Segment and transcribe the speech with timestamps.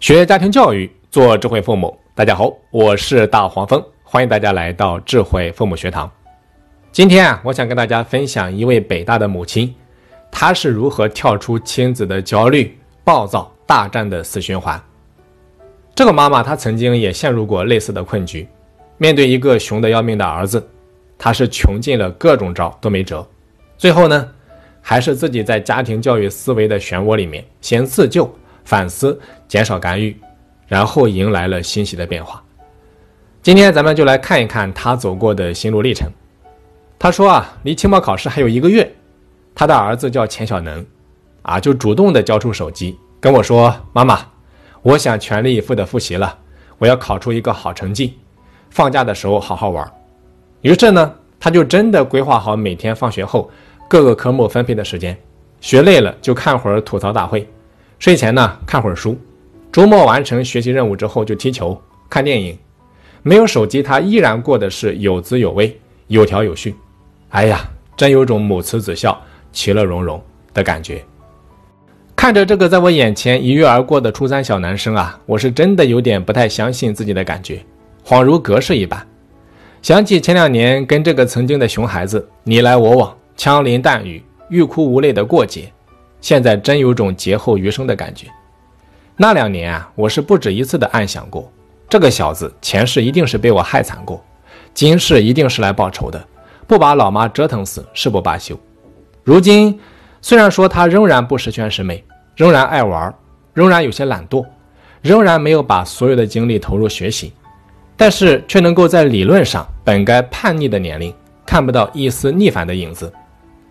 [0.00, 1.94] 学家庭教育，做智慧父母。
[2.14, 6.10] 大家好，我是大黄蜂，欢迎大家来到智慧父母学堂。
[6.90, 9.74] 今天啊，我想跟大家分享一位北大的母亲，
[10.30, 12.74] 她是如何跳出亲子的焦虑、
[13.04, 14.82] 暴躁、大战的死循环。
[15.94, 18.48] 这个妈妈她曾经也陷入过类似的困局，
[18.96, 20.66] 面对一个穷得要命的儿子，
[21.18, 23.22] 她是穷尽了各种招都没辙，
[23.76, 24.26] 最后呢，
[24.80, 28.34] 还是自己在家庭教育思维的漩涡里面先自救。
[28.70, 29.18] 反思，
[29.48, 30.16] 减少干预，
[30.68, 32.40] 然后迎来了欣喜的变化。
[33.42, 36.08] 今天咱们就来看一看他走过的心路历程。
[36.96, 38.88] 他说啊，离期末考试还有一个月，
[39.56, 40.86] 他的儿子叫钱小能，
[41.42, 44.20] 啊，就主动的交出手机跟我说：“妈妈，
[44.82, 46.38] 我想全力以赴的复习了，
[46.78, 48.20] 我要考出一个好成绩，
[48.70, 49.92] 放假的时候好好玩。”
[50.62, 53.50] 于是呢，他就真的规划好每天放学后
[53.88, 55.18] 各个科目分配的时间，
[55.60, 57.44] 学累了就看会儿吐槽大会。
[58.00, 59.14] 睡前呢看会儿书，
[59.70, 62.56] 周末完成学习任务之后就踢球、看电影。
[63.22, 66.74] 没有手机，他依然过的是有滋有味、有条有序。
[67.28, 67.60] 哎呀，
[67.98, 69.20] 真有种母慈子孝、
[69.52, 70.18] 其乐融融
[70.54, 71.04] 的感觉。
[72.16, 77.62] 看着这个在我眼前一跃而过的初三小男生啊，我是真的有点不太相信自己的感觉，
[78.02, 79.06] 恍如隔世一般。
[79.82, 85.70] 想起前两年跟这个曾经的熊孩子你来我往、枪林弹雨、欲哭无泪的过节。
[86.20, 88.26] 现在真有种劫后余生的感觉。
[89.16, 91.50] 那两年啊，我是不止一次的暗想过，
[91.88, 94.24] 这个小子前世一定是被我害惨过，
[94.72, 96.22] 今世一定是来报仇的，
[96.66, 98.58] 不把老妈折腾死誓不罢休。
[99.22, 99.78] 如今
[100.22, 102.02] 虽然说他仍然不十全十美，
[102.34, 103.14] 仍然爱玩，
[103.52, 104.44] 仍然有些懒惰，
[105.02, 107.32] 仍然没有把所有的精力投入学习，
[107.96, 113.12] 但是却能够在理论上本该叛逆的年龄看不到一丝逆反的影子。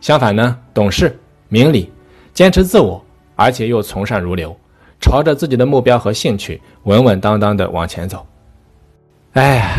[0.00, 1.90] 相反呢，懂事明理。
[2.38, 4.56] 坚持自我，而且又从善如流，
[5.00, 8.24] 朝着自己的目标和兴趣稳稳当当的往前走。
[9.32, 9.74] 哎，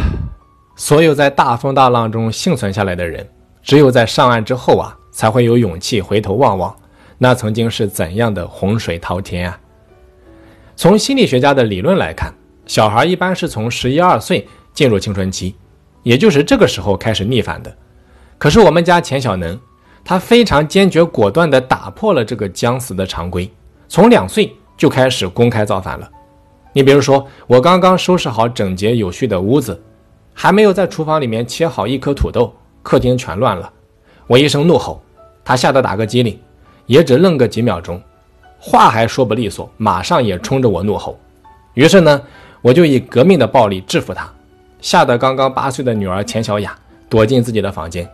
[0.76, 3.26] 所有在大风大浪中幸存下来的人，
[3.62, 6.76] 只有在上岸之后啊，才会有勇气回头望望，
[7.18, 9.58] 那曾经是怎样的洪水滔天啊！
[10.76, 12.34] 从心理学家的理论来看，
[12.66, 15.56] 小孩一般是从十一二岁进入青春期，
[16.04, 17.74] 也就是这个时候开始逆反的。
[18.38, 19.58] 可是我们家钱小能。
[20.04, 23.52] 他非常坚决果断地打破了这个将死的常规，
[23.88, 26.10] 从两岁就开始公开造反了。
[26.74, 29.82] 你比如说，我刚刚收拾好整洁有序的屋子，
[30.34, 33.72] 还没有在厨房里面切好一颗土豆，客厅全乱了。
[34.28, 35.02] 我一声怒吼，
[35.44, 36.40] 他吓得打个激灵，
[36.86, 38.02] 也只愣个几秒钟，
[38.60, 41.20] 话还说不利索，马上也冲着我怒吼。
[41.74, 42.22] 于是呢，
[42.62, 44.32] 我就以革命的暴力制服他，
[44.80, 46.78] 吓得刚刚八岁的女儿钱小雅
[47.10, 48.08] 躲进自己的房间。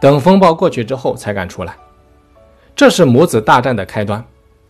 [0.00, 1.74] 等风暴过去之后才敢出来，
[2.76, 4.22] 这是母子大战的开端。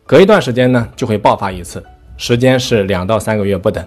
[0.06, 1.82] 隔一段时间呢，就会爆发一次，
[2.16, 3.84] 时间是两到三个月不等。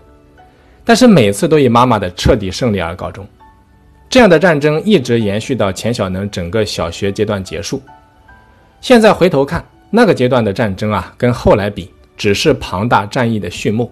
[0.84, 3.28] 但是每次都以妈妈的彻底胜利而告终。
[4.10, 7.82] 这样的战争一直延续到钱小能整个小学阶段结束。
[8.80, 13.92] 现在回头看那个阶段的战争啊，跟后来比，只是庞大战役的序幕。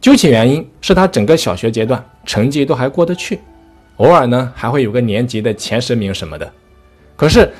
[0.00, 3.40] 究其原因，是他整个小学阶段成绩都还过得去。
[3.96, 6.52] 偶尔呢，还会有个年级的前十名什么的。
[7.16, 7.52] 可是，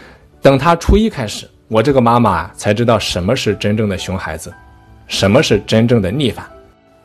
[0.42, 4.52] 等他初一开始，我这个妈妈才知道什么是真正的熊孩子，
[5.06, 6.44] 什么是真正的逆反。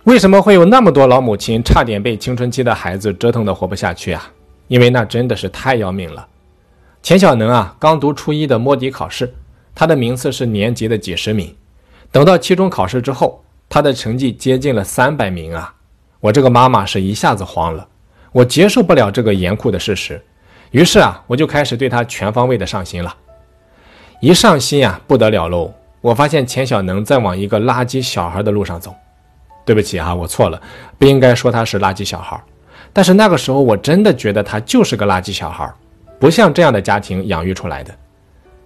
[0.06, 4.31] 为什么会有那么多老母亲差点被青春期的孩子折腾的活不下去啊？
[4.68, 6.28] 因为那真的是太要命了。
[7.03, 9.31] 钱小能啊，刚读初一的摸底考试，
[9.75, 11.56] 他的名次是年级的几十名。
[12.12, 15.73] 等到期中考试之后，他的成绩接近了三百名啊！
[16.19, 17.88] 我这个妈妈是一下子慌了。
[18.31, 20.22] 我接受不了这个严酷的事实，
[20.72, 23.16] 于是啊，我就开始对他全方位的上心了。
[24.19, 25.73] 一上心啊，不得了喽！
[26.01, 28.94] 我发现钱小能在往一个垃圾小孩的路上走。
[29.66, 30.62] 对不起哈，我错了，
[30.97, 32.41] 不应该说他是垃圾小孩。
[32.91, 35.72] 但是那个时候我真的觉得他就是个垃圾小孩，
[36.19, 37.95] 不像这样的家庭养育出来的。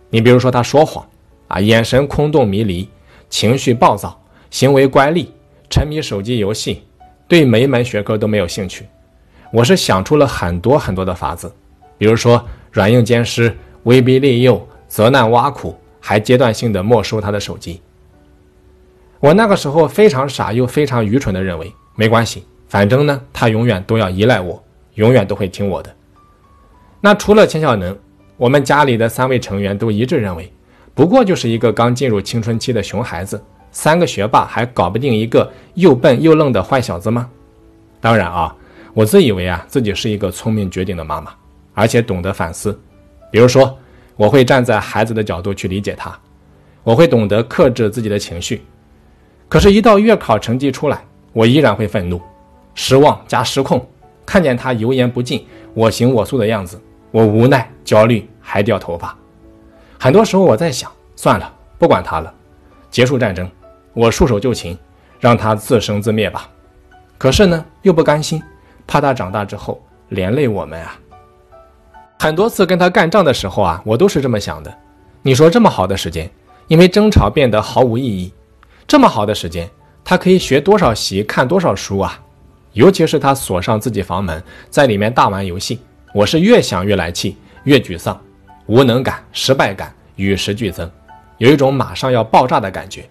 [0.09, 1.06] 你比如说他说谎
[1.47, 2.88] 啊，眼神空洞迷离，
[3.29, 4.18] 情绪暴躁，
[4.50, 5.28] 行为乖戾，
[5.69, 6.84] 沉迷手机游戏，
[7.28, 8.85] 对每一门学科都没有兴趣。
[9.53, 11.53] 我是想出了很多很多的法子，
[11.96, 17.79] 比如说软硬兼施、威逼利诱、责难挖苦，还阶段性的没收他的手机。
[19.20, 24.59] 我那个时候非常傻又非常愚蠢的认为，没关系，反正呢，他永远都要依赖我，
[24.96, 25.96] 永远都会听我的。
[27.00, 27.96] 那除了钱小能，
[28.38, 30.52] 我们家里的三位成员都一致认为，
[30.96, 33.40] 不过就是一个刚进入青春期的熊孩子，
[33.72, 37.29] 三个学霸还搞不定一个又笨又愣的坏小子吗？
[38.02, 38.55] 当然啊。
[38.93, 41.34] 我自以为啊，自己是一个聪明绝顶的妈妈，
[41.73, 42.79] 而且懂得反思。
[43.31, 43.75] 比如说，
[44.16, 46.16] 我会站在孩子的角度去理解他，
[46.84, 48.63] 我会懂得克制自己的情绪。
[49.49, 52.22] 可是，一到月考成绩出来，我依然会愤怒、
[52.75, 53.84] 失望加失控。
[54.25, 56.79] 看见他油盐不进、我行我素的样子，
[57.09, 59.17] 我无奈、焦虑，还掉头发。
[59.99, 62.31] 很多时候，我在想，算了，不管他了，
[62.91, 63.49] 结束战争，
[63.93, 64.78] 我束手就擒，
[65.19, 66.47] 让他自生自灭吧。
[67.17, 68.41] 可是呢，又不甘心，
[68.93, 70.99] 怕他长大之后连累我们啊。
[72.19, 74.72] 很多次跟他干仗的时候啊，我都是这么想的。
[75.23, 76.29] 你说这么好的时间，
[76.67, 78.31] 因为争吵变得毫无意义。
[78.87, 79.67] 这么好的时间，
[80.05, 82.22] 他可以学多少习，看多少书啊！
[82.73, 85.79] 尤其是他锁上自己房门，在里面大玩游戏，
[86.13, 88.22] 我是越想越来气，越沮丧，
[88.67, 90.87] 无能感、失败感与时俱增，
[91.40, 93.03] 有一种马上要爆炸的感觉。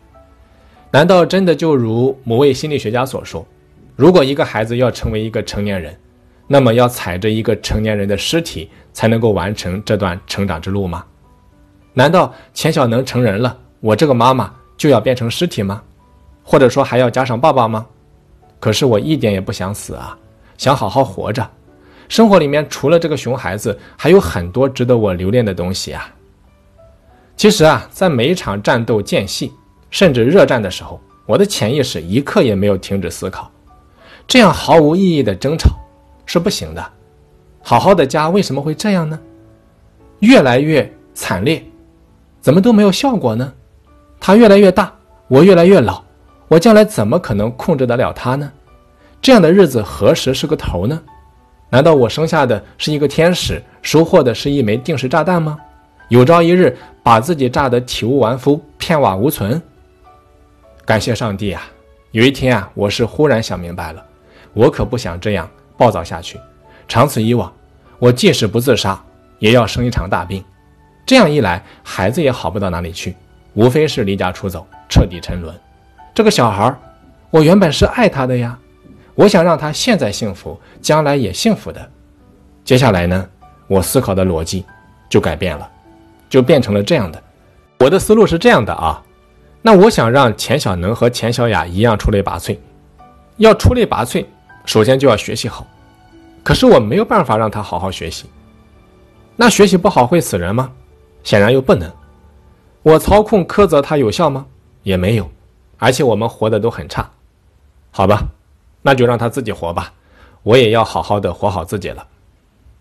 [0.92, 3.44] 难道真的就如某位心理学家所说，
[3.94, 5.96] 如果一个孩子要成为一个成年人，
[6.46, 11.04] 那么要踩着一个成年人的尸体才能够完成这段成长之路吗？
[11.94, 14.52] 难道钱小能成人了，我这个妈妈？
[14.76, 15.82] 就要变成尸体吗？
[16.42, 17.86] 或者说还要加上爸爸吗？
[18.58, 20.18] 可是我一点也不想死啊，
[20.56, 21.48] 想好好活着。
[22.08, 26.12] 生活里面除了这个熊孩子，还有很多值得我留恋的东西啊。
[27.36, 29.52] 其实啊，在每一场战斗、间隙，
[29.90, 33.48] 甚至热战的时候，我的潜意识一刻也没有停止思考：
[34.26, 35.70] 这样毫无意义的争吵
[36.26, 36.84] 是不行的。
[37.60, 39.18] 好好的家为什么会这样呢？
[40.20, 41.62] 越来越惨烈，
[42.40, 43.52] 怎么都没有效果呢？
[44.20, 44.92] 他越来越大，
[45.28, 46.02] 我越来越老，
[46.48, 48.50] 我将来怎么可能控制得了他呢？
[49.20, 51.00] 这样的日子何时是个头呢？
[51.70, 55.58] 难道我生下的是一个天使，收获的是一枚定时炸弹吗？
[56.08, 59.60] 有朝一日把自己炸得体无完肤、片瓦无存？
[60.84, 61.62] 感谢上帝啊！
[62.10, 64.04] 有一天啊，我是忽然想明白了，
[64.52, 66.38] 我可不想这样暴躁下去。
[66.88, 67.52] 长此以往，
[67.98, 69.02] 我即使不自杀，
[69.38, 70.44] 也要生一场大病。
[71.06, 73.14] 这样一来，孩子也好不到哪里去。
[73.54, 75.54] 无非是离家出走，彻底沉沦。
[76.14, 76.74] 这个小孩
[77.30, 78.58] 我原本是爱他的呀，
[79.14, 81.90] 我想让他现在幸福，将来也幸福的。
[82.64, 83.28] 接下来呢，
[83.66, 84.64] 我思考的逻辑
[85.08, 85.70] 就改变了，
[86.30, 87.22] 就变成了这样的。
[87.78, 89.02] 我的思路是这样的啊，
[89.60, 92.56] 那我想让钱小能和钱小雅一样出类拔萃，
[93.36, 94.24] 要出类拔萃，
[94.64, 95.66] 首先就要学习好。
[96.42, 98.26] 可是我没有办法让他好好学习，
[99.36, 100.72] 那学习不好会死人吗？
[101.22, 101.90] 显然又不能。
[102.82, 104.44] 我操控苛责他有效吗？
[104.82, 105.30] 也没有，
[105.78, 107.08] 而且我们活的都很差，
[107.92, 108.24] 好吧，
[108.82, 109.92] 那就让他自己活吧，
[110.42, 112.04] 我也要好好的活好自己了。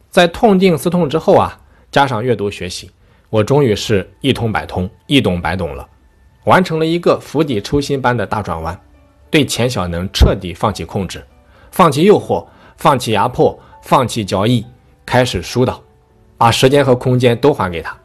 [0.09, 1.59] 在痛定思痛之后啊，
[1.91, 2.89] 加上阅读学习，
[3.29, 5.87] 我终于是一通百通，一懂百懂了，
[6.45, 8.81] 完成了一个釜底抽薪般的大转弯，
[9.29, 11.23] 对钱小能彻底放弃控制，
[11.71, 12.45] 放弃诱惑，
[12.77, 14.65] 放弃压迫，放弃交易，
[15.05, 15.81] 开始疏导，
[16.37, 17.97] 把时间和空间都还给他。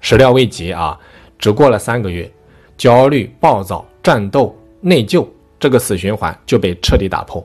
[0.00, 0.98] 始料未及啊！
[1.38, 2.30] 只过了三个月，
[2.78, 5.26] 焦虑、暴躁、战斗、内疚
[5.58, 7.44] 这个死循环就被彻底打破，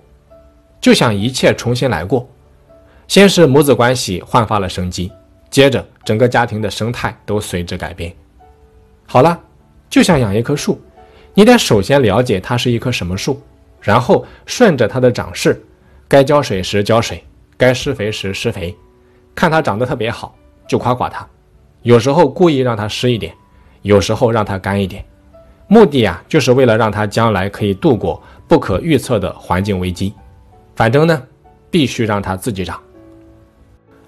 [0.79, 2.25] 就像一切重新来过。
[3.07, 5.11] 先是母子关系焕发了生机，
[5.49, 8.13] 接着整个家庭的生态都随之改变。
[9.05, 9.37] 好了，
[9.89, 10.79] 就像养一棵树，
[11.33, 13.41] 你得首先了解它是一棵什么树，
[13.81, 15.61] 然后顺着它的长势，
[16.07, 17.23] 该浇水时浇水，
[17.57, 18.75] 该施肥时施肥，
[19.33, 20.35] 看它长得特别好，
[20.67, 21.27] 就夸夸它。
[21.81, 23.33] 有时候故意让它湿一点，
[23.81, 25.03] 有时候让它干一点，
[25.67, 30.13] 目的啊，就是为了让它将来可以度过不可预测的环境危机。
[30.75, 31.21] 反正呢，
[31.69, 32.79] 必须让它自己长。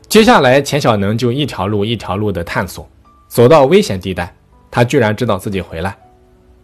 [0.08, 2.88] 接下来，钱小能就一条路一条路的探索，
[3.27, 4.32] 走到危险地带，
[4.70, 5.98] 他居然知道自己回来。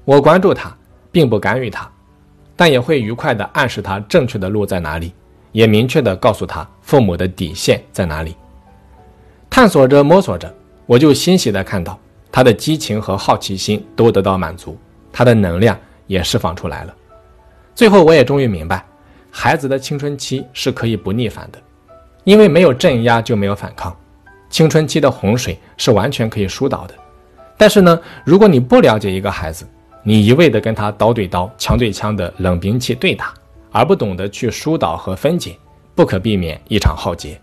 [0.05, 0.75] 我关注他，
[1.11, 1.89] 并不干预他，
[2.59, 5.13] 但也会愉快地暗示他正确的路在哪里，
[5.53, 8.35] 也明确地告诉他父母的底线在哪里。
[9.49, 10.53] 探索着，摸索着。
[10.85, 11.97] 我就欣喜地看到
[12.29, 14.77] 他的激情和好奇心都得到满足，
[15.09, 16.93] 他的能量也释放出来了。
[17.73, 18.85] 最后，我也终于明白，
[19.31, 21.59] 孩子的青春期是可以不逆反的，
[22.25, 23.95] 因为没有镇压就没有反抗。
[24.49, 26.93] 青春期的洪水是完全可以疏导的。
[27.55, 29.65] 但是呢，如果你不了解一个孩子，
[30.03, 33.33] 你一味的跟他刀对刀、枪对枪的冷兵器对打，
[33.71, 35.57] 而不懂得去疏导和分解，
[35.93, 37.39] 不可避免一场浩劫。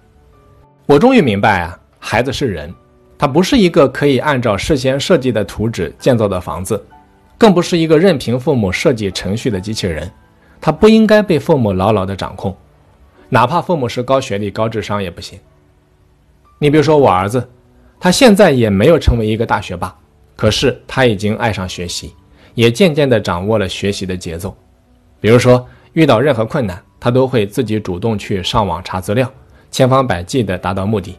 [0.87, 2.73] 我终于明白啊，孩子是人。
[3.19, 6.85] 他不是一个可以按照事先设计的图纸建造的房子，
[7.39, 10.11] 更不是一个任凭父母设计程序的机器人。
[10.61, 12.55] 他不应该被父母牢牢的掌控，
[13.31, 15.39] 哪怕父母是高学历、高智商也不行。
[16.59, 17.49] 你比如说我儿子，
[17.99, 19.95] 他现在也没有成为一个大学霸，
[20.37, 22.15] 可是他已经爱上学习，
[22.57, 24.53] 也渐渐地掌握了学习的节奏。
[25.21, 29.31] 比如说遇到任何困难，他都会自己主动去上网查资料，
[29.71, 31.17] 千方百计地达到目的。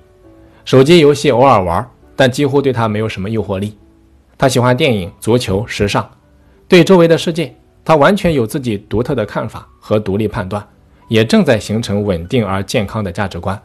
[0.65, 3.77] 手机游戏偶尔玩，但几乎对他没有什么诱惑力。
[4.37, 6.07] 他喜欢电影、足球、时尚，
[6.67, 10.67] 对周围的世界，他完全有自己独特的看法和独立判断，
[11.07, 13.59] 也正在形成稳定而健康的价值观，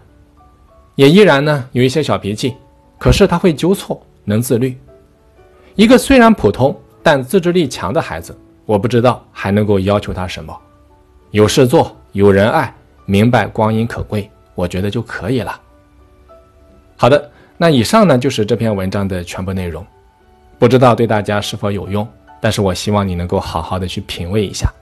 [0.94, 2.54] 也依然呢有一些小脾气，
[2.98, 4.78] 可是他会纠错，能自律。
[5.74, 10.56] 一个虽然普通但自制力强的孩子，我不知道还能够要求他什么，
[11.30, 12.74] 有事做，有人爱，
[13.06, 15.60] 明白光阴可贵，我觉得就可以了。
[16.96, 19.84] 好的，那以上呢就是这篇文章的全部内容，
[20.58, 22.06] 不知道对大家是否有用。
[22.40, 24.72] 但是我希望你能够好好的去品味一下。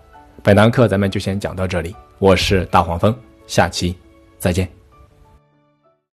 [0.43, 3.15] 本堂课咱们就先讲到这里，我是大黄蜂，
[3.47, 3.95] 下期
[4.39, 4.79] 再见。